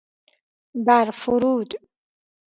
برفرود 0.85 1.69